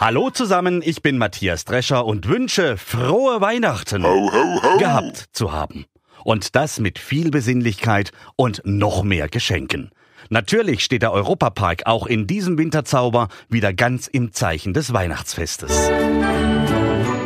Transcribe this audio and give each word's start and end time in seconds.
Hallo 0.00 0.30
zusammen, 0.30 0.80
ich 0.84 1.02
bin 1.02 1.18
Matthias 1.18 1.64
Drescher 1.64 2.06
und 2.06 2.28
wünsche 2.28 2.76
frohe 2.76 3.40
Weihnachten 3.40 4.04
Ho, 4.04 4.30
ho, 4.32 4.62
ho. 4.62 4.78
gehabt 4.78 5.24
zu 5.32 5.50
haben. 5.50 5.86
Und 6.22 6.54
das 6.54 6.78
mit 6.78 7.00
viel 7.00 7.32
Besinnlichkeit 7.32 8.12
und 8.36 8.62
noch 8.64 9.02
mehr 9.02 9.28
Geschenken. 9.28 9.90
Natürlich 10.28 10.84
steht 10.84 11.02
der 11.02 11.10
Europapark 11.10 11.86
auch 11.86 12.06
in 12.06 12.28
diesem 12.28 12.58
Winterzauber 12.58 13.26
wieder 13.48 13.72
ganz 13.72 14.06
im 14.06 14.32
Zeichen 14.32 14.72
des 14.72 14.92
Weihnachtsfestes. 14.92 15.90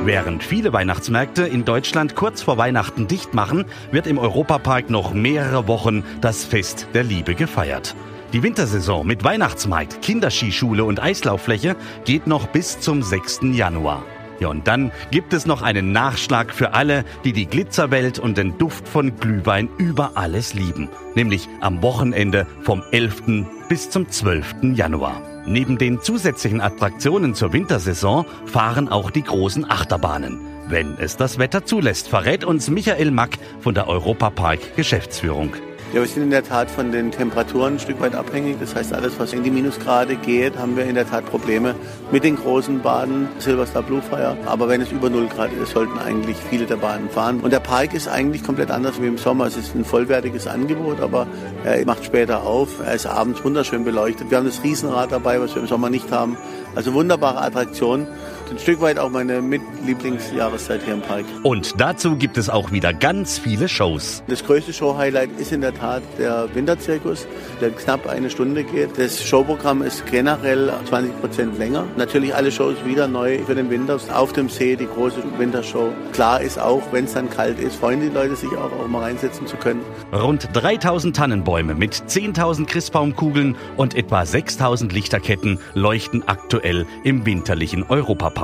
Während 0.04 0.42
viele 0.42 0.72
Weihnachtsmärkte 0.72 1.42
in 1.42 1.66
Deutschland 1.66 2.16
kurz 2.16 2.40
vor 2.40 2.56
Weihnachten 2.56 3.06
dicht 3.06 3.34
machen, 3.34 3.66
wird 3.90 4.06
im 4.06 4.16
Europapark 4.16 4.88
noch 4.88 5.12
mehrere 5.12 5.68
Wochen 5.68 6.04
das 6.22 6.46
Fest 6.46 6.86
der 6.94 7.04
Liebe 7.04 7.34
gefeiert. 7.34 7.94
Die 8.32 8.42
Wintersaison 8.42 9.06
mit 9.06 9.24
Weihnachtsmarkt, 9.24 10.00
Kinderskischule 10.00 10.84
und 10.84 11.02
Eislauffläche 11.02 11.76
geht 12.06 12.26
noch 12.26 12.46
bis 12.46 12.80
zum 12.80 13.02
6. 13.02 13.40
Januar. 13.52 14.04
Ja, 14.40 14.48
und 14.48 14.66
dann 14.66 14.90
gibt 15.10 15.34
es 15.34 15.44
noch 15.44 15.60
einen 15.60 15.92
Nachschlag 15.92 16.50
für 16.54 16.72
alle, 16.72 17.04
die 17.24 17.34
die 17.34 17.44
Glitzerwelt 17.44 18.18
und 18.18 18.38
den 18.38 18.56
Duft 18.56 18.88
von 18.88 19.16
Glühwein 19.18 19.68
über 19.76 20.12
alles 20.14 20.54
lieben. 20.54 20.88
Nämlich 21.14 21.46
am 21.60 21.82
Wochenende 21.82 22.46
vom 22.62 22.82
11. 22.90 23.44
bis 23.68 23.90
zum 23.90 24.08
12. 24.08 24.74
Januar. 24.74 25.20
Neben 25.44 25.76
den 25.76 26.00
zusätzlichen 26.00 26.62
Attraktionen 26.62 27.34
zur 27.34 27.52
Wintersaison 27.52 28.24
fahren 28.46 28.88
auch 28.88 29.10
die 29.10 29.24
großen 29.24 29.70
Achterbahnen. 29.70 30.40
Wenn 30.68 30.96
es 30.98 31.18
das 31.18 31.38
Wetter 31.38 31.66
zulässt, 31.66 32.08
verrät 32.08 32.44
uns 32.44 32.70
Michael 32.70 33.10
Mack 33.10 33.36
von 33.60 33.74
der 33.74 33.88
Europapark 33.88 34.74
Geschäftsführung. 34.74 35.52
Ja, 35.92 36.00
wir 36.00 36.06
sind 36.06 36.22
in 36.22 36.30
der 36.30 36.42
Tat 36.42 36.70
von 36.70 36.90
den 36.90 37.10
Temperaturen 37.10 37.74
ein 37.74 37.78
Stück 37.78 38.00
weit 38.00 38.14
abhängig. 38.14 38.56
Das 38.58 38.74
heißt, 38.74 38.94
alles, 38.94 39.18
was 39.18 39.34
in 39.34 39.42
die 39.42 39.50
Minusgrade 39.50 40.16
geht, 40.16 40.56
haben 40.56 40.74
wir 40.74 40.86
in 40.86 40.94
der 40.94 41.06
Tat 41.06 41.26
Probleme 41.26 41.74
mit 42.10 42.24
den 42.24 42.36
großen 42.36 42.80
Bahnen, 42.80 43.28
Silverstar 43.38 43.82
Blue 43.82 44.00
Fire. 44.00 44.38
Aber 44.46 44.70
wenn 44.70 44.80
es 44.80 44.90
über 44.90 45.10
0 45.10 45.26
Grad 45.26 45.52
ist, 45.52 45.72
sollten 45.72 45.98
eigentlich 45.98 46.38
viele 46.48 46.64
der 46.64 46.76
Bahnen 46.76 47.10
fahren. 47.10 47.40
Und 47.40 47.52
der 47.52 47.60
Park 47.60 47.92
ist 47.92 48.08
eigentlich 48.08 48.42
komplett 48.42 48.70
anders 48.70 49.02
wie 49.02 49.06
im 49.06 49.18
Sommer. 49.18 49.44
Es 49.44 49.58
ist 49.58 49.74
ein 49.74 49.84
vollwertiges 49.84 50.46
Angebot, 50.46 50.98
aber 51.02 51.26
er 51.62 51.84
macht 51.84 52.06
später 52.06 52.42
auf. 52.42 52.80
Er 52.82 52.94
ist 52.94 53.04
abends 53.04 53.44
wunderschön 53.44 53.84
beleuchtet. 53.84 54.30
Wir 54.30 54.38
haben 54.38 54.46
das 54.46 54.64
Riesenrad 54.64 55.12
dabei, 55.12 55.42
was 55.42 55.54
wir 55.54 55.60
im 55.60 55.68
Sommer 55.68 55.90
nicht 55.90 56.10
haben. 56.10 56.38
Also 56.74 56.94
wunderbare 56.94 57.42
Attraktion. 57.42 58.06
Ein 58.52 58.58
Stück 58.58 58.82
weit 58.82 58.98
auch 58.98 59.08
meine 59.08 59.40
Mitlieblingsjahreszeit 59.40 60.82
hier 60.84 60.92
im 60.92 61.00
Park. 61.00 61.24
Und 61.42 61.80
dazu 61.80 62.16
gibt 62.16 62.36
es 62.36 62.50
auch 62.50 62.70
wieder 62.70 62.92
ganz 62.92 63.38
viele 63.38 63.66
Shows. 63.66 64.22
Das 64.26 64.44
größte 64.44 64.74
Show-Highlight 64.74 65.30
ist 65.38 65.52
in 65.52 65.62
der 65.62 65.72
Tat 65.72 66.02
der 66.18 66.54
Winterzirkus, 66.54 67.26
der 67.62 67.70
knapp 67.70 68.06
eine 68.06 68.28
Stunde 68.28 68.62
geht. 68.62 68.98
Das 68.98 69.24
Showprogramm 69.24 69.80
ist 69.80 70.04
generell 70.04 70.70
20 70.86 71.18
Prozent 71.22 71.58
länger. 71.58 71.86
Natürlich 71.96 72.34
alle 72.34 72.52
Shows 72.52 72.76
wieder 72.84 73.08
neu 73.08 73.38
für 73.38 73.54
den 73.54 73.70
Winter. 73.70 73.98
Auf 74.12 74.34
dem 74.34 74.50
See 74.50 74.76
die 74.76 74.84
große 74.86 75.22
Wintershow. 75.38 75.90
Klar 76.12 76.42
ist 76.42 76.58
auch, 76.58 76.82
wenn 76.92 77.06
es 77.06 77.14
dann 77.14 77.30
kalt 77.30 77.58
ist, 77.58 77.76
freuen 77.76 78.02
die 78.02 78.10
Leute 78.10 78.36
sich 78.36 78.50
auch, 78.50 78.70
auch 78.70 78.86
mal 78.86 79.04
reinsetzen 79.04 79.46
zu 79.46 79.56
können. 79.56 79.80
Rund 80.12 80.50
3000 80.52 81.16
Tannenbäume 81.16 81.74
mit 81.74 81.94
10.000 81.94 82.66
Christbaumkugeln 82.66 83.56
und 83.78 83.94
etwa 83.94 84.26
6000 84.26 84.92
Lichterketten 84.92 85.58
leuchten 85.72 86.28
aktuell 86.28 86.84
im 87.02 87.24
winterlichen 87.24 87.84
Europapark. 87.84 88.41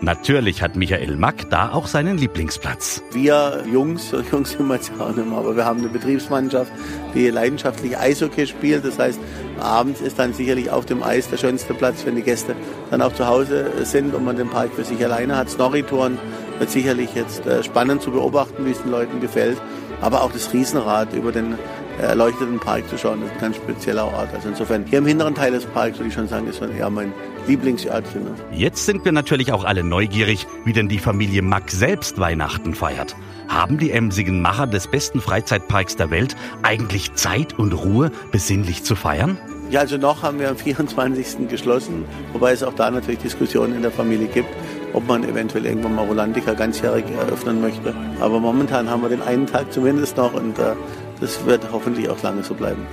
Natürlich 0.00 0.62
hat 0.62 0.76
Michael 0.76 1.16
Mack 1.16 1.50
da 1.50 1.72
auch 1.72 1.88
seinen 1.88 2.18
Lieblingsplatz. 2.18 3.02
Wir 3.12 3.64
Jungs, 3.72 4.12
Jungs 4.30 4.52
sind 4.52 4.68
wir 4.68 4.76
jetzt 4.76 4.92
auch 5.00 5.14
nicht 5.14 5.28
mehr, 5.28 5.38
aber 5.38 5.56
wir 5.56 5.64
haben 5.64 5.80
eine 5.80 5.88
Betriebsmannschaft, 5.88 6.70
die 7.14 7.28
leidenschaftlich 7.30 7.98
Eishockey 7.98 8.46
spielt. 8.46 8.84
Das 8.84 8.98
heißt, 8.98 9.18
abends 9.58 10.00
ist 10.00 10.18
dann 10.18 10.32
sicherlich 10.34 10.70
auf 10.70 10.86
dem 10.86 11.02
Eis 11.02 11.28
der 11.28 11.36
schönste 11.36 11.74
Platz, 11.74 12.06
wenn 12.06 12.14
die 12.14 12.22
Gäste 12.22 12.54
dann 12.90 13.02
auch 13.02 13.12
zu 13.12 13.26
Hause 13.26 13.72
sind 13.82 14.14
und 14.14 14.24
man 14.24 14.36
den 14.36 14.48
Park 14.48 14.70
für 14.74 14.84
sich 14.84 15.02
alleine 15.04 15.36
hat. 15.36 15.50
Snorri-Touren 15.50 16.18
wird 16.58 16.70
sicherlich 16.70 17.14
jetzt 17.14 17.46
äh, 17.46 17.64
spannend 17.64 18.02
zu 18.02 18.12
beobachten, 18.12 18.64
wie 18.66 18.70
es 18.70 18.82
den 18.82 18.92
Leuten 18.92 19.20
gefällt. 19.20 19.60
Aber 20.00 20.22
auch 20.22 20.30
das 20.30 20.52
Riesenrad 20.52 21.12
über 21.12 21.32
den 21.32 21.58
erleuchteten 22.00 22.58
Park 22.58 22.88
zu 22.88 22.96
schauen, 22.96 23.20
das 23.20 23.30
ist 23.30 23.34
ein 23.36 23.40
ganz 23.40 23.56
spezieller 23.56 24.06
Ort. 24.06 24.28
Also 24.34 24.48
insofern, 24.48 24.84
hier 24.86 24.98
im 24.98 25.06
hinteren 25.06 25.34
Teil 25.34 25.52
des 25.52 25.66
Parks 25.66 25.98
würde 25.98 26.08
ich 26.08 26.14
schon 26.14 26.28
sagen, 26.28 26.46
ist 26.46 26.58
schon 26.58 26.74
eher 26.74 26.90
mein 26.90 27.12
Lieblingsörtchen. 27.46 28.24
Ne? 28.24 28.30
Jetzt 28.52 28.86
sind 28.86 29.04
wir 29.04 29.12
natürlich 29.12 29.52
auch 29.52 29.64
alle 29.64 29.82
neugierig, 29.82 30.46
wie 30.64 30.72
denn 30.72 30.88
die 30.88 30.98
Familie 30.98 31.42
Mack 31.42 31.70
selbst 31.70 32.18
Weihnachten 32.18 32.74
feiert. 32.74 33.16
Haben 33.48 33.78
die 33.78 33.90
emsigen 33.90 34.42
Macher 34.42 34.66
des 34.66 34.86
besten 34.86 35.20
Freizeitparks 35.20 35.96
der 35.96 36.10
Welt 36.10 36.36
eigentlich 36.62 37.14
Zeit 37.14 37.58
und 37.58 37.72
Ruhe, 37.72 38.10
besinnlich 38.30 38.84
zu 38.84 38.94
feiern? 38.94 39.38
Ja, 39.70 39.80
also 39.80 39.98
noch 39.98 40.22
haben 40.22 40.38
wir 40.38 40.48
am 40.48 40.56
24. 40.56 41.48
geschlossen, 41.48 42.06
wobei 42.32 42.52
es 42.52 42.62
auch 42.62 42.72
da 42.72 42.90
natürlich 42.90 43.20
Diskussionen 43.20 43.76
in 43.76 43.82
der 43.82 43.90
Familie 43.90 44.26
gibt, 44.26 44.48
ob 44.94 45.06
man 45.06 45.24
eventuell 45.24 45.66
irgendwann 45.66 45.94
mal 45.94 46.06
Rolandica 46.06 46.54
ganzjährig 46.54 47.04
eröffnen 47.10 47.60
möchte. 47.60 47.94
Aber 48.18 48.40
momentan 48.40 48.88
haben 48.88 49.02
wir 49.02 49.10
den 49.10 49.20
einen 49.20 49.46
Tag 49.46 49.70
zumindest 49.70 50.16
noch 50.16 50.32
und 50.32 50.58
äh, 50.58 50.74
das 51.20 51.44
wird 51.44 51.72
hoffentlich 51.72 52.08
auch 52.08 52.22
lange 52.22 52.42
so 52.42 52.54
bleiben. 52.54 52.86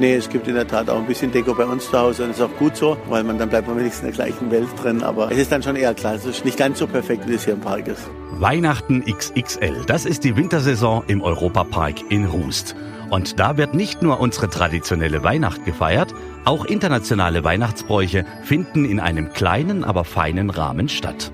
Nee, 0.00 0.14
es 0.14 0.28
gibt 0.28 0.46
in 0.46 0.54
der 0.54 0.66
Tat 0.66 0.88
auch 0.88 0.98
ein 0.98 1.06
bisschen 1.06 1.32
Deko 1.32 1.54
bei 1.54 1.64
uns 1.64 1.90
zu 1.90 1.98
Hause 1.98 2.22
und 2.22 2.28
das 2.30 2.38
ist 2.38 2.44
auch 2.44 2.56
gut 2.56 2.76
so, 2.76 2.96
weil 3.08 3.24
man 3.24 3.36
dann 3.36 3.48
bleibt 3.48 3.66
man 3.66 3.78
wenigstens 3.78 4.08
in 4.08 4.14
der 4.14 4.26
gleichen 4.26 4.50
Welt 4.50 4.68
drin. 4.80 5.02
Aber 5.02 5.32
es 5.32 5.38
ist 5.38 5.50
dann 5.50 5.62
schon 5.62 5.74
eher 5.74 5.92
klassisch, 5.94 6.44
nicht 6.44 6.56
ganz 6.56 6.78
so 6.78 6.86
perfekt, 6.86 7.28
wie 7.28 7.34
es 7.34 7.44
hier 7.44 7.54
im 7.54 7.60
Park 7.60 7.88
ist. 7.88 8.08
Weihnachten 8.32 9.04
XXL, 9.04 9.84
das 9.86 10.04
ist 10.04 10.22
die 10.22 10.36
Wintersaison 10.36 11.02
im 11.08 11.20
Europapark 11.20 12.10
in 12.10 12.26
Rust. 12.26 12.76
Und 13.10 13.40
da 13.40 13.56
wird 13.56 13.74
nicht 13.74 14.02
nur 14.02 14.20
unsere 14.20 14.48
traditionelle 14.48 15.24
Weihnacht 15.24 15.64
gefeiert, 15.64 16.14
auch 16.44 16.64
internationale 16.64 17.42
Weihnachtsbräuche 17.42 18.24
finden 18.44 18.84
in 18.84 19.00
einem 19.00 19.32
kleinen, 19.32 19.82
aber 19.82 20.04
feinen 20.04 20.50
Rahmen 20.50 20.88
statt. 20.88 21.32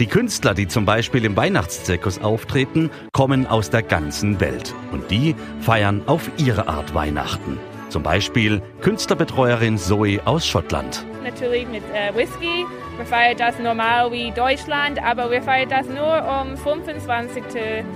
Die 0.00 0.06
Künstler, 0.06 0.54
die 0.54 0.66
zum 0.66 0.84
Beispiel 0.84 1.24
im 1.24 1.36
Weihnachtszirkus 1.36 2.20
auftreten, 2.20 2.90
kommen 3.12 3.46
aus 3.46 3.70
der 3.70 3.82
ganzen 3.82 4.40
Welt. 4.40 4.74
Und 4.90 5.08
die 5.10 5.36
feiern 5.60 6.02
auf 6.06 6.28
ihre 6.36 6.66
Art 6.66 6.94
Weihnachten. 6.94 7.58
Zum 7.90 8.02
Beispiel 8.02 8.60
Künstlerbetreuerin 8.80 9.78
Zoe 9.78 10.18
aus 10.24 10.46
Schottland. 10.46 11.06
Natürlich 11.24 11.66
mit 11.68 11.82
äh, 11.94 12.14
Whisky. 12.14 12.66
Wir 12.96 13.06
feiern 13.06 13.36
das 13.38 13.58
normal 13.58 14.12
wie 14.12 14.30
Deutschland, 14.30 15.02
aber 15.02 15.30
wir 15.30 15.42
feiern 15.42 15.70
das 15.70 15.86
nur 15.88 16.06
am 16.06 16.56
25. 16.56 17.42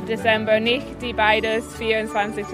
Dezember, 0.09 0.59
nicht 0.59 0.87
die 1.03 1.13
beides 1.13 1.65
24. 1.77 2.47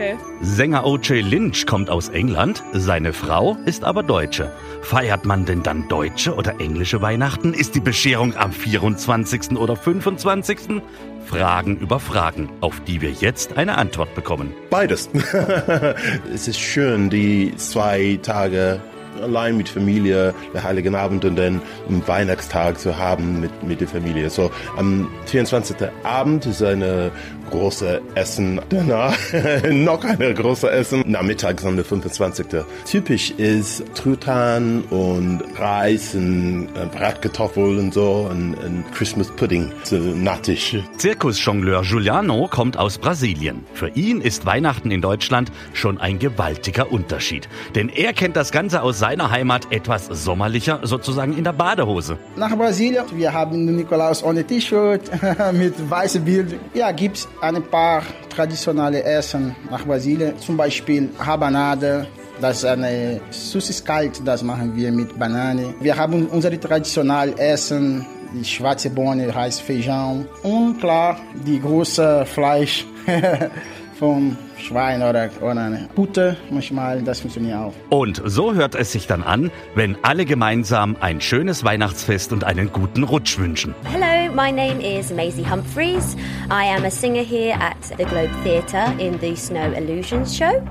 Sänger 0.43 0.85
O.J. 0.85 1.25
Lynch 1.25 1.65
kommt 1.65 1.89
aus 1.89 2.09
England, 2.11 2.63
seine 2.73 3.13
Frau 3.13 3.57
ist 3.65 3.85
aber 3.85 4.03
Deutsche. 4.03 4.53
Feiert 4.83 5.25
man 5.25 5.47
denn 5.47 5.63
dann 5.63 5.89
deutsche 5.89 6.35
oder 6.35 6.61
englische 6.61 7.01
Weihnachten? 7.01 7.55
Ist 7.55 7.77
die 7.77 7.81
Bescherung 7.81 8.37
am 8.37 8.53
24. 8.53 9.57
oder 9.57 9.77
25.? 9.77 10.83
Fragen 11.25 11.79
über 11.79 12.01
Fragen, 12.01 12.51
auf 12.61 12.81
die 12.81 13.01
wir 13.01 13.11
jetzt 13.11 13.57
eine 13.57 13.79
Antwort 13.79 14.15
bekommen. 14.15 14.53
Beides. 14.69 15.09
es 16.35 16.49
ist 16.49 16.61
schön, 16.61 17.09
die 17.09 17.55
zwei 17.57 18.19
Tage 18.23 18.81
allein 19.23 19.57
mit 19.57 19.69
Familie, 19.69 20.35
der 20.53 20.63
Heiligen 20.63 20.95
Abend 20.95 21.25
und 21.25 21.37
dann 21.37 21.61
Weihnachtstag 22.07 22.79
zu 22.79 22.97
haben 22.97 23.41
mit, 23.41 23.63
mit 23.63 23.81
der 23.81 23.89
Familie. 23.89 24.31
So 24.31 24.51
am 24.77 25.09
24. 25.27 25.77
Abend 26.03 26.47
ist 26.47 26.63
eine 26.63 27.11
große 27.51 28.01
Essen. 28.15 28.61
Danach 28.69 29.17
noch 29.71 30.05
eine 30.05 30.35
große 30.35 30.71
Essen. 30.71 31.05
Nachmittags 31.07 31.65
am 31.65 31.83
25. 31.83 32.47
Typisch 32.85 33.31
ist 33.33 33.85
Truthahn 33.95 34.83
und 34.91 35.43
Reis 35.57 36.15
und 36.15 36.69
äh, 36.75 36.87
Bratkartoffel 36.87 37.79
und 37.79 37.95
so 37.95 38.29
und, 38.31 38.55
und 38.55 38.85
Christmas 38.93 39.31
Pudding, 39.31 39.73
so 39.83 39.97
Nachtisch. 39.97 40.77
Zirkusjongleur 40.97 41.83
Giuliano 41.83 42.49
kommt 42.49 42.77
aus 42.77 42.99
Brasilien. 42.99 43.65
Für 43.75 43.89
ihn 43.89 44.21
ist 44.21 44.47
Weihnachten 44.47 44.91
in 44.91 45.01
Deutschland 45.01 45.53
schon 45.73 45.99
ein 45.99 46.19
gewaltiger 46.19 46.91
Unterschied. 46.91 47.49
Denn 47.75 47.89
er 47.89 48.13
kennt 48.13 48.37
das 48.37 48.51
Ganze 48.53 48.83
aus 48.83 48.99
seiner 49.05 49.31
Heimat 49.31 49.71
etwas 49.71 50.07
sommerlicher, 50.07 50.81
sozusagen 50.83 51.37
in 51.37 51.45
der 51.45 51.53
Badehose. 51.53 52.17
Nach 52.37 52.57
Brasilien, 52.57 53.05
wir 53.15 53.31
haben 53.31 53.67
Nikolaus 53.77 54.25
ohne 54.25 54.43
T-Shirt, 54.45 55.03
mit 55.53 55.75
weißem 55.91 56.25
Bild. 56.25 56.59
Ja, 56.73 56.91
gibt's 56.91 57.29
ein 57.43 57.63
paar 57.65 58.03
traditionelle 58.35 59.05
Essen 59.05 59.55
nach 59.71 59.85
Brasilien, 59.85 60.39
zum 60.39 60.57
Beispiel 60.57 61.11
Rabanada. 61.19 62.07
Das 62.41 62.57
ist 62.59 62.65
eine 62.65 63.21
süßes 63.29 63.85
das 64.25 64.43
machen 64.43 64.75
wir 64.75 64.91
mit 64.91 65.19
Banane. 65.19 65.75
Wir 65.81 65.95
haben 65.99 66.27
unsere 66.29 66.59
traditionellen 66.59 67.37
Essen 67.37 68.07
die 68.35 68.45
schwarze 68.45 68.91
Bohne 68.91 69.33
heißt 69.33 69.63
Feijão 69.63 70.25
und 70.43 70.81
klar 70.81 71.17
die 71.47 71.61
große 71.61 72.27
Fleisch 72.27 72.85
vom 74.05 74.37
Schwein 74.59 75.03
oder, 75.03 75.31
oder 75.41 75.71
Butter 75.95 76.37
manchmal, 76.51 77.03
das 77.03 77.21
funktioniert 77.21 77.57
auch. 77.57 77.73
Und 77.89 78.21
so 78.27 78.53
hört 78.53 78.75
es 78.75 78.93
sich 78.93 79.07
dann 79.07 79.23
an, 79.23 79.51
wenn 79.75 79.97
alle 80.03 80.27
gemeinsam 80.27 80.97
ein 81.01 81.23
schönes 81.23 81.65
Weihnachtsfest 81.65 82.31
und 82.31 82.45
einen 82.45 82.71
guten 82.71 83.05
Rutsch 83.05 83.39
wünschen. 83.39 83.75
Hello, 83.85 84.31
my 84.35 84.53
name 84.53 84.81
is 84.83 85.11
Maisie 85.11 85.47
Humphreys. 85.49 86.17
I 86.51 86.69
am 86.77 86.85
a 86.85 86.91
singer 86.91 87.23
here 87.23 87.55
at 87.55 87.97
the 87.97 88.05
Globe 88.05 88.31
Theatre 88.43 88.93
in 88.99 89.19
the 89.21 89.35
Snow 89.37 89.73
Illusions 89.73 90.37
show. 90.37 90.63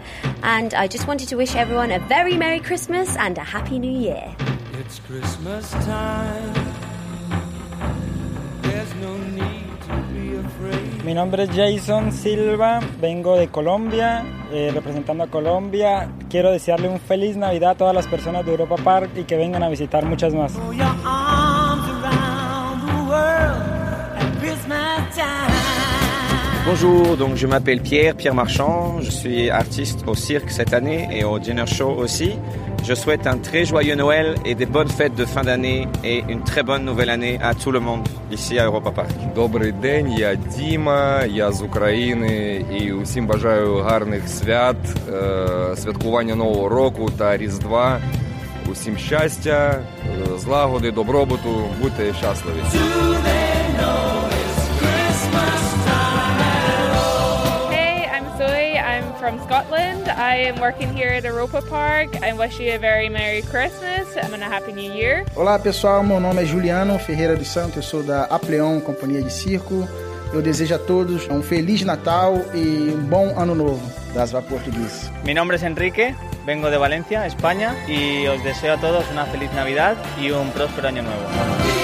And 0.44 0.75
I 0.75 0.88
just 0.88 1.07
wanted 1.07 1.27
to 1.29 1.36
wish 1.36 1.56
everyone 1.56 1.91
a 1.91 2.00
very 2.07 2.38
Merry 2.38 2.59
Christmas 2.59 3.18
and 3.18 3.39
a 3.39 3.44
Happy 3.44 3.79
New 3.79 4.00
Year. 4.00 4.36
It's 4.79 5.00
Christmas 5.07 5.71
time. 5.86 6.62
Mi 11.03 11.13
nombre 11.13 11.44
es 11.44 11.50
Jason 11.50 12.13
Silva, 12.13 12.79
vengo 13.01 13.35
de 13.35 13.50
Colombia, 13.50 14.23
eh, 14.53 14.71
representando 14.73 15.25
a 15.25 15.27
Colombia. 15.27 16.09
Quiero 16.29 16.50
desearle 16.50 16.88
un 16.88 16.97
feliz 16.97 17.35
Navidad 17.35 17.71
a 17.71 17.75
todas 17.75 17.94
las 17.94 18.07
personas 18.07 18.45
de 18.45 18.51
Europa 18.51 18.77
Park 18.81 19.09
y 19.17 19.23
que 19.23 19.35
vengan 19.35 19.63
a 19.63 19.69
visitar 19.69 20.05
muchas 20.05 20.33
más. 20.33 20.53
Bonjour, 26.65 27.17
donc 27.17 27.35
je 27.35 27.47
m'appelle 27.47 27.81
Pierre, 27.81 28.15
Pierre 28.15 28.33
Marchand, 28.33 29.01
je 29.01 29.11
suis 29.11 29.50
artiste 29.50 30.05
au 30.07 30.15
cirque 30.15 30.50
cette 30.50 30.73
année 30.73 31.09
et 31.11 31.25
au 31.25 31.38
dinner 31.38 31.67
show 31.67 31.89
aussi. 31.89 32.39
Je 32.85 32.95
souhaite 32.95 33.27
un 33.27 33.38
très 33.38 33.63
joyeux 33.63 33.95
Noël 33.95 34.35
et 34.44 34.56
des 34.56 34.65
bonnes 34.65 34.89
fêtes 34.89 35.15
de 35.15 35.24
fin 35.24 35.41
d'année 35.41 35.88
et 36.03 36.24
une 36.27 36.44
très 36.44 36.63
bonne 36.63 36.83
nouvelle 36.83 37.09
année 37.09 37.39
à 37.41 37.53
tout 37.56 37.71
le 37.71 37.80
monde 37.80 38.06
ici 38.30 38.59
à 38.59 38.65
Europa 38.65 38.91
Park. 38.91 39.09
Добрий 39.35 39.71
день, 39.71 40.12
я 40.12 40.35
Діма, 40.35 41.24
я 41.25 41.51
з 41.51 41.62
України 41.62 42.65
і 42.80 42.91
усім 42.91 43.27
бажаю 43.27 43.75
гарних 43.75 44.30
свят, 44.30 44.75
е, 45.13 45.75
святкування 45.75 46.35
Нового 46.35 46.69
року 46.69 47.09
та 47.18 47.38
Різдва. 47.38 48.00
Усім 48.71 48.97
щастя, 48.97 49.79
е, 50.06 50.39
злагоди, 50.39 50.91
добробуту, 50.91 51.63
будьте 51.81 52.13
щасливі. 52.13 52.63
From 59.33 59.47
Scotland. 59.47 60.07
I 60.09 60.35
am 60.50 60.59
working 60.59 60.94
here 60.94 61.09
at 61.09 61.24
Europa 61.24 61.62
Park. 61.62 62.21
I 62.21 62.33
wish 62.33 62.59
you 62.59 62.74
a 62.74 62.77
very 62.77 63.09
Merry 63.09 63.41
Christmas 63.41 64.15
and 64.15 64.33
a 64.33 64.45
Happy 64.45 64.74
New 64.74 64.94
Year. 64.94 65.25
Olá 65.35 65.57
pessoal, 65.59 66.03
meu 66.03 66.19
nome 66.19 66.44
é 66.44 66.45
Juliano 66.45 66.97
Ferreira 67.00 67.35
dos 67.35 67.47
Santos, 67.47 67.77
eu 67.77 67.83
sou 67.83 68.03
da 68.03 68.25
Apleon 68.25 68.80
Companhia 68.81 69.21
de 69.21 69.31
Circo. 69.31 69.88
Eu 70.33 70.41
desejo 70.41 70.75
a 70.75 70.80
todos 70.80 71.27
um 71.30 71.41
Feliz 71.41 71.83
Natal 71.83 72.35
e 72.53 72.91
um 72.91 73.03
bom 73.03 73.33
Ano 73.38 73.53
Novo 73.53 73.81
das 74.13 74.31
Vapor 74.31 74.59
Português. 74.59 75.12
Mi 75.24 75.33
nombre 75.33 75.57
es 75.57 75.63
Enrique, 75.63 76.15
vengo 76.45 76.69
de 76.69 76.77
Valencia, 76.77 77.25
España, 77.25 77.75
y 77.88 78.27
os 78.27 78.44
deseo 78.44 78.74
a 78.74 78.77
todos 78.77 79.06
una 79.12 79.25
feliz 79.25 79.51
Navidad 79.53 79.95
y 80.19 80.31
un 80.31 80.50
próspero 80.51 80.88
año 80.88 81.03
nuevo. 81.03 81.82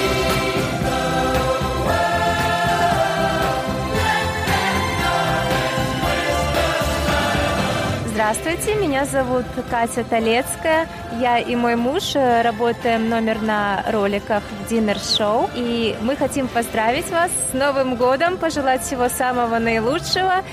Здравствуйте, 8.20 8.74
меня 8.74 9.06
зовут 9.06 9.46
Катя 9.70 10.04
Толецкая. 10.04 10.86
Я 11.18 11.38
и 11.38 11.56
мой 11.56 11.74
муж 11.74 12.14
э, 12.14 12.42
работаем 12.42 13.08
номер 13.08 13.40
на 13.40 13.82
роликах 13.90 14.42
в 14.42 14.70
Dinner 14.70 14.96
Show. 14.96 15.50
И 15.54 15.96
мы 16.02 16.16
хотим 16.16 16.46
поздравить 16.46 17.10
вас 17.10 17.30
с 17.50 17.54
Новым 17.54 17.96
годом, 17.96 18.36
пожелать 18.36 18.82
всего 18.82 19.08
самого 19.08 19.58
наилучшего, 19.58 20.44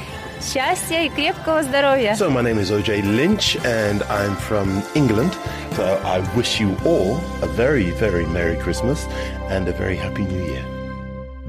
счастья 0.42 1.02
и 1.04 1.10
крепкого 1.10 1.62
здоровья. 1.62 2.14
So 2.14 2.30
my 2.30 2.42
name 2.42 2.58
is 2.58 2.72
OJ 2.72 3.04
Lynch 3.04 3.58
and 3.66 4.02
I'm 4.04 4.38
from 4.38 4.81
England. 4.96 5.36
So 5.75 6.00
I 6.06 6.22
wish 6.38 6.62
you 6.62 6.78
all 6.86 7.19
a 7.42 7.48
very, 7.48 7.92
very 8.00 8.25
Merry 8.28 8.56
Christmas 8.56 9.06
and 9.50 9.68
a 9.68 9.74
very 9.74 9.98
Happy 9.98 10.24
New 10.24 10.42
Year. 10.42 10.77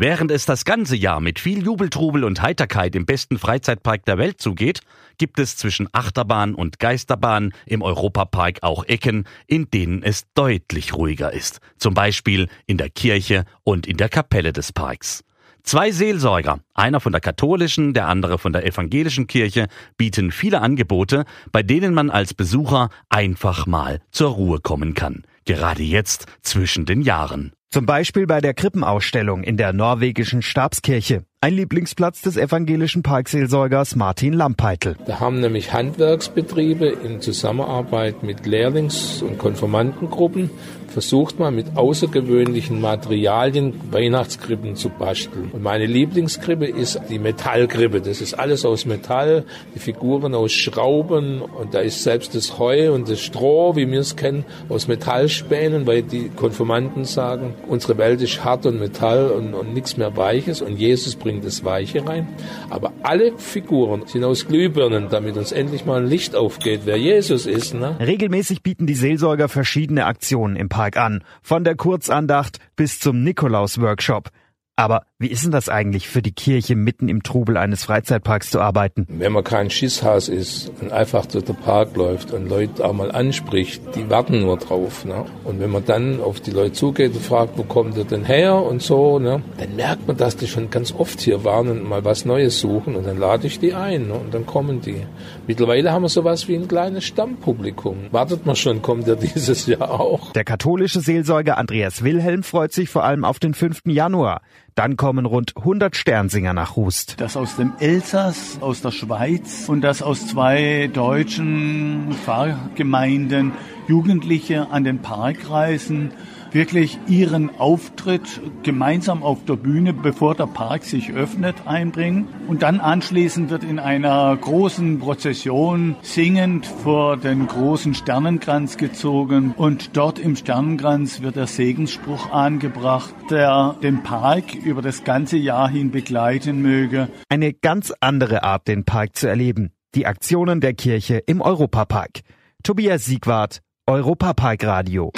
Während 0.01 0.31
es 0.31 0.47
das 0.47 0.65
ganze 0.65 0.95
Jahr 0.95 1.19
mit 1.19 1.41
viel 1.41 1.65
Jubeltrubel 1.65 2.23
und 2.23 2.41
Heiterkeit 2.41 2.95
im 2.95 3.05
besten 3.05 3.37
Freizeitpark 3.37 4.05
der 4.05 4.17
Welt 4.17 4.41
zugeht, 4.41 4.79
gibt 5.19 5.41
es 5.41 5.57
zwischen 5.57 5.89
Achterbahn 5.91 6.55
und 6.55 6.79
Geisterbahn 6.79 7.53
im 7.67 7.83
Europapark 7.83 8.59
auch 8.63 8.85
Ecken, 8.85 9.25
in 9.49 9.69
denen 9.73 10.05
es 10.05 10.23
deutlich 10.35 10.95
ruhiger 10.95 11.33
ist. 11.33 11.59
Zum 11.79 11.95
Beispiel 11.95 12.47
in 12.67 12.79
der 12.79 12.91
Kirche 12.91 13.45
und 13.65 13.89
in 13.89 13.97
der 13.97 14.09
Kapelle 14.09 14.53
des 14.53 14.73
Parks. 14.73 15.25
Zwei 15.65 15.91
Seelsorger, 15.91 16.61
einer 16.75 17.01
von 17.01 17.11
der 17.11 17.21
katholischen, 17.21 17.93
der 17.93 18.07
andere 18.07 18.39
von 18.39 18.53
der 18.53 18.65
evangelischen 18.65 19.27
Kirche, 19.27 19.67
bieten 19.97 20.31
viele 20.31 20.61
Angebote, 20.61 21.25
bei 21.51 21.65
denen 21.65 21.93
man 21.93 22.09
als 22.09 22.35
Besucher 22.35 22.91
einfach 23.09 23.67
mal 23.67 24.01
zur 24.13 24.31
Ruhe 24.31 24.61
kommen 24.61 24.95
kann. 24.95 25.25
Gerade 25.45 25.83
jetzt 25.83 26.27
zwischen 26.43 26.87
den 26.87 27.03
Jahren. 27.03 27.53
Zum 27.71 27.85
Beispiel 27.85 28.27
bei 28.27 28.41
der 28.41 28.55
Krippenausstellung 28.55 29.43
in 29.43 29.59
der 29.59 29.75
norwegischen 29.75 30.41
Stabskirche. 30.41 31.25
Ein 31.43 31.53
Lieblingsplatz 31.53 32.23
des 32.23 32.39
evangelischen 32.39 33.03
Parkseelsorgers 33.03 33.95
Martin 33.95 34.33
Lampeitel. 34.33 34.97
Da 35.05 35.21
haben 35.21 35.41
nämlich 35.41 35.71
Handwerksbetriebe 35.75 36.87
in 36.87 37.21
Zusammenarbeit 37.21 38.23
mit 38.23 38.47
Lehrlings- 38.47 39.21
und 39.21 39.37
Konfirmandengruppen 39.37 40.49
versucht 40.89 41.39
man 41.39 41.55
mit 41.55 41.77
außergewöhnlichen 41.77 42.81
Materialien 42.81 43.81
Weihnachtskrippen 43.91 44.77
zu 44.77 44.89
basteln. 44.89 45.51
Und 45.53 45.63
meine 45.63 45.87
Lieblingskrippe 45.87 46.67
ist 46.67 47.01
die 47.09 47.19
Metallkrippe. 47.19 48.01
Das 48.01 48.21
ist 48.21 48.35
alles 48.35 48.65
aus 48.65 48.87
Metall, 48.87 49.45
die 49.75 49.79
Figuren 49.79 50.35
aus 50.35 50.53
Schrauben 50.53 51.41
und 51.43 51.75
da 51.75 51.81
ist 51.81 52.03
selbst 52.03 52.35
das 52.35 52.59
Heu 52.59 52.93
und 52.93 53.09
das 53.09 53.21
Stroh, 53.21 53.77
wie 53.77 53.91
wir 53.91 54.01
es 54.01 54.17
kennen, 54.17 54.45
aus 54.69 54.89
Metallspänen, 54.89 55.87
weil 55.87 56.03
die 56.03 56.31
Konfirmanden 56.35 57.05
sagen, 57.05 57.55
unsere 57.69 57.99
Welt 57.99 58.21
ist 58.23 58.45
hart 58.45 58.67
und 58.67 58.81
Metall 58.81 59.31
und, 59.31 59.55
und 59.55 59.75
nichts 59.75 59.97
mehr 59.97 60.17
Weiches 60.17 60.63
und 60.63 60.77
Jesus 60.77 61.17
bringt 61.17 61.45
das 61.45 61.65
Weiche 61.65 62.07
rein. 62.07 62.29
Aber 62.71 62.93
alle 63.03 63.37
Figuren 63.37 64.03
sind 64.07 64.25
aus 64.25 64.47
Glühbirnen, 64.47 65.09
damit 65.11 65.37
uns 65.37 65.53
endlich 65.53 65.85
mal 65.85 66.03
ein 66.03 66.09
Licht 66.09 66.35
aufgeht, 66.35 66.83
wer 66.85 66.97
Jesus 66.97 67.47
ist. 67.47 67.75
Ne? 67.75 67.97
Regelmäßig 68.01 68.63
bieten 68.63 68.87
die 68.87 68.95
Seelsorger 68.95 69.49
verschiedene 69.49 70.07
Aktionen 70.07 70.57
im 70.57 70.69
Park 70.79 70.97
an, 70.97 71.25
von 71.43 71.65
der 71.65 71.75
Kurzandacht 71.75 72.61
bis 72.77 73.01
zum 73.01 73.25
Nikolaus-Workshop. 73.25 74.31
Aber 74.77 75.07
wie 75.21 75.27
ist 75.27 75.43
denn 75.43 75.51
das 75.51 75.69
eigentlich 75.69 76.09
für 76.09 76.23
die 76.23 76.31
Kirche, 76.31 76.77
mitten 76.77 77.09
im 77.09 77.25
Trubel 77.25 77.57
eines 77.57 77.83
Freizeitparks 77.83 78.51
zu 78.51 78.61
arbeiten? 78.61 79.05
Wenn 79.09 79.33
man 79.33 79.43
kein 79.43 79.69
Schisshas 79.69 80.29
ist 80.29 80.71
und 80.81 80.93
einfach 80.93 81.27
durch 81.27 81.45
den 81.45 81.57
Park 81.57 81.97
läuft 81.97 82.33
und 82.33 82.49
Leute 82.49 82.85
auch 82.85 82.93
mal 82.93 83.11
anspricht, 83.11 83.83
die 83.97 84.09
warten 84.09 84.43
nur 84.43 84.59
drauf. 84.59 85.05
Ne? 85.05 85.25
Und 85.43 85.59
wenn 85.59 85.71
man 85.71 85.85
dann 85.85 86.21
auf 86.21 86.39
die 86.39 86.53
Leute 86.53 86.75
zugeht 86.75 87.17
und 87.17 87.25
fragt, 87.25 87.59
wo 87.59 87.65
kommt 87.65 87.97
ihr 87.97 88.05
denn 88.05 88.25
her 88.25 88.63
und 88.63 88.81
so, 88.81 89.19
ne? 89.19 89.43
dann 89.57 89.75
merkt 89.75 90.07
man, 90.07 90.17
dass 90.17 90.37
die 90.37 90.47
schon 90.47 90.71
ganz 90.71 90.95
oft 90.95 91.21
hier 91.21 91.43
waren 91.43 91.69
und 91.69 91.83
mal 91.83 92.05
was 92.05 92.25
Neues 92.25 92.61
suchen 92.61 92.95
und 92.95 93.05
dann 93.05 93.19
lade 93.19 93.49
ich 93.49 93.59
die 93.59 93.75
ein 93.75 94.07
ne? 94.07 94.15
und 94.15 94.33
dann 94.33 94.47
kommen 94.47 94.81
die. 94.83 95.03
Mittlerweile 95.49 95.91
haben 95.91 96.03
wir 96.03 96.11
sowas 96.11 96.47
wie 96.47 96.55
ein 96.55 96.69
kleines 96.69 97.05
Stammpublikum. 97.05 98.07
Wartet 98.13 98.47
man 98.47 98.55
schon, 98.55 98.83
kommt 98.83 99.09
er 99.09 99.17
dieses 99.35 99.67
Jahr 99.67 99.91
auch. 99.99 100.33
Der 100.35 100.45
katholische 100.45 101.01
Seelsorger 101.01 101.59
Andreas 101.59 102.05
Wilhelm 102.05 102.45
freut 102.45 102.73
sich 102.73 102.89
vor 102.89 103.03
allem 103.03 103.25
auf 103.25 103.41
den 103.41 103.55
5. 103.55 103.81
Januar. 103.87 104.43
Dann 104.79 104.97
kommen 105.09 105.25
rund 105.25 105.57
100 105.57 105.97
Sternsinger 105.97 106.53
nach 106.53 106.77
Hust. 106.77 107.15
Das 107.19 107.35
aus 107.35 107.57
dem 107.57 107.73
Elsass, 107.79 108.59
aus 108.61 108.83
der 108.83 108.91
Schweiz 108.91 109.67
und 109.67 109.81
das 109.81 110.03
aus 110.03 110.27
zwei 110.27 110.91
deutschen 110.93 112.13
Pfarrgemeinden 112.27 113.53
Jugendliche 113.87 114.71
an 114.71 114.85
den 114.85 114.99
Parkreisen 114.99 116.11
wirklich 116.53 116.99
ihren 117.09 117.51
Auftritt 117.59 118.41
gemeinsam 118.63 119.23
auf 119.23 119.45
der 119.45 119.57
Bühne, 119.57 119.93
bevor 119.93 120.35
der 120.35 120.47
Park 120.47 120.85
sich 120.85 121.13
öffnet, 121.13 121.57
einbringen. 121.67 122.29
Und 122.47 122.63
dann 122.63 122.81
anschließend 122.81 123.51
wird 123.51 123.65
in 123.65 123.79
einer 123.79 124.37
großen 124.37 124.99
Prozession 124.99 125.97
singend 126.03 126.67
vor 126.67 127.17
den 127.17 127.47
großen 127.47 127.95
Sternenkranz 127.95 128.77
gezogen. 128.77 129.55
Und 129.57 129.97
dort 129.97 130.19
im 130.19 130.37
Sternenkranz 130.37 131.23
wird 131.23 131.37
der 131.37 131.47
Segensspruch 131.47 132.31
angebracht, 132.31 133.15
der 133.31 133.77
den 133.83 134.03
Park 134.03 134.55
über 134.55 134.83
das 134.83 135.05
ganze 135.05 135.37
Jahr 135.37 135.69
hin 135.69 135.91
begleiten 135.91 136.63
möge. 136.63 137.09
Eine 137.29 137.53
ganz 137.53 137.93
andere 138.01 138.43
Art, 138.43 138.69
den 138.69 138.85
Park 138.85 139.17
zu 139.17 139.29
erleben. 139.29 139.73
Die 139.95 140.07
Aktionen 140.07 140.61
der 140.61 140.75
Kirche 140.75 141.19
im 141.27 141.41
Europapark. 141.41 142.21
Tobias 142.63 143.05
Siegwart, 143.05 143.61
Europapark 143.87 144.65
Radio. 144.65 145.13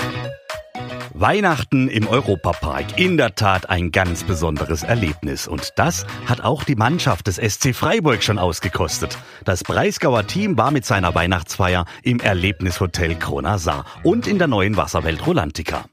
Weihnachten 1.14 1.88
im 1.88 2.07
Europapark. 2.07 2.99
In 2.99 3.17
der 3.17 3.35
Tat 3.35 3.69
ein 3.69 3.90
ganz 3.90 4.25
besonderes 4.25 4.83
Erlebnis. 4.83 5.49
Und 5.49 5.73
das 5.76 6.07
hat 6.26 6.40
auch 6.43 6.64
die 6.64 6.76
Mannschaft 6.76 7.26
des 7.26 7.37
SC 7.37 7.75
Freiburg 7.75 8.23
schon 8.23 8.38
ausgekostet. 8.38 9.19
Das 9.45 9.64
Breisgauer 9.64 10.26
Team 10.26 10.57
war 10.57 10.71
mit 10.71 10.85
seiner 10.85 11.14
Weihnachtsfeier 11.14 11.85
im 12.02 12.21
Erlebnishotel 12.21 13.17
Kronasar 13.17 13.85
und 14.02 14.26
in 14.26 14.38
der 14.38 14.49
neuen 14.49 14.76
Wasserwelt 14.76 15.26
Rolantica. 15.26 15.85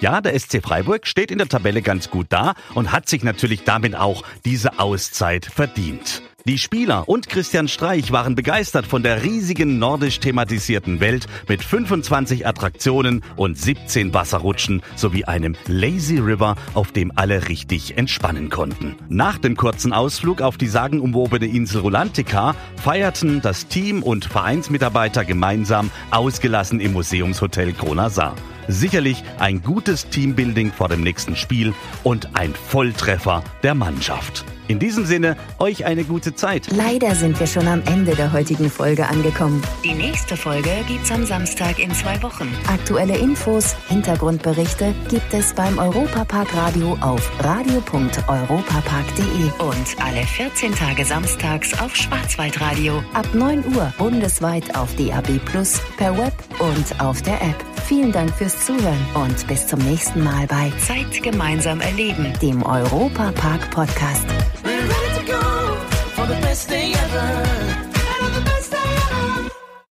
Ja, 0.00 0.20
der 0.20 0.38
SC 0.38 0.62
Freiburg 0.62 1.06
steht 1.06 1.30
in 1.30 1.38
der 1.38 1.48
Tabelle 1.48 1.82
ganz 1.82 2.10
gut 2.10 2.26
da 2.30 2.54
und 2.74 2.92
hat 2.92 3.08
sich 3.08 3.22
natürlich 3.22 3.64
damit 3.64 3.94
auch 3.94 4.24
diese 4.44 4.78
Auszeit 4.78 5.46
verdient. 5.46 6.22
Die 6.46 6.58
Spieler 6.58 7.08
und 7.08 7.30
Christian 7.30 7.68
Streich 7.68 8.12
waren 8.12 8.34
begeistert 8.34 8.86
von 8.86 9.02
der 9.02 9.22
riesigen 9.22 9.78
nordisch 9.78 10.20
thematisierten 10.20 11.00
Welt 11.00 11.26
mit 11.48 11.64
25 11.64 12.46
Attraktionen 12.46 13.24
und 13.36 13.56
17 13.56 14.12
Wasserrutschen 14.12 14.82
sowie 14.94 15.24
einem 15.24 15.56
Lazy 15.68 16.18
River, 16.18 16.56
auf 16.74 16.92
dem 16.92 17.12
alle 17.16 17.48
richtig 17.48 17.96
entspannen 17.96 18.50
konnten. 18.50 18.94
Nach 19.08 19.38
dem 19.38 19.56
kurzen 19.56 19.94
Ausflug 19.94 20.42
auf 20.42 20.58
die 20.58 20.66
sagenumwobene 20.66 21.46
Insel 21.46 21.80
Rulantica 21.80 22.54
feierten 22.76 23.40
das 23.40 23.68
Team 23.68 24.02
und 24.02 24.26
Vereinsmitarbeiter 24.26 25.24
gemeinsam 25.24 25.90
ausgelassen 26.10 26.78
im 26.78 26.92
Museumshotel 26.92 27.72
Kronasar. 27.72 28.34
Sicherlich 28.68 29.24
ein 29.38 29.62
gutes 29.62 30.10
Teambuilding 30.10 30.72
vor 30.72 30.90
dem 30.90 31.00
nächsten 31.00 31.36
Spiel 31.36 31.72
und 32.02 32.36
ein 32.36 32.54
Volltreffer 32.54 33.42
der 33.62 33.74
Mannschaft. 33.74 34.44
In 34.68 34.78
diesem 34.78 35.04
Sinne, 35.04 35.36
euch 35.58 35.84
eine 35.84 36.04
gute 36.04 36.34
Zeit. 36.34 36.68
Leider 36.74 37.14
sind 37.14 37.38
wir 37.38 37.46
schon 37.46 37.68
am 37.68 37.82
Ende 37.86 38.14
der 38.14 38.32
heutigen 38.32 38.70
Folge 38.70 39.06
angekommen. 39.06 39.62
Die 39.84 39.92
nächste 39.92 40.34
Folge 40.36 40.70
gibt's 40.88 41.12
am 41.12 41.26
Samstag 41.26 41.78
in 41.78 41.92
zwei 41.92 42.22
Wochen. 42.22 42.48
Aktuelle 42.66 43.18
Infos, 43.18 43.76
Hintergrundberichte 43.88 44.94
gibt 45.08 45.34
es 45.34 45.52
beim 45.52 45.78
Europapark 45.78 46.56
Radio 46.56 46.96
auf 47.00 47.30
radio.europapark.de 47.44 49.50
und 49.58 50.02
alle 50.02 50.24
14 50.26 50.74
Tage 50.74 51.04
samstags 51.04 51.78
auf 51.80 51.94
Schwarzwaldradio 51.94 53.04
ab 53.12 53.26
9 53.34 53.76
Uhr 53.76 53.92
bundesweit 53.98 54.74
auf 54.76 54.88
DAB 54.96 55.38
Plus, 55.44 55.80
per 55.98 56.16
Web 56.16 56.32
und 56.58 56.98
auf 57.00 57.20
der 57.22 57.42
App. 57.42 57.73
Vielen 57.86 58.12
Dank 58.12 58.34
fürs 58.34 58.64
Zuhören 58.64 59.06
und 59.14 59.46
bis 59.46 59.66
zum 59.66 59.78
nächsten 59.80 60.22
Mal 60.22 60.46
bei 60.46 60.72
Zeit 60.78 61.22
gemeinsam 61.22 61.80
erleben, 61.80 62.32
dem 62.40 62.62
Europapark 62.62 63.70
Podcast. 63.70 64.24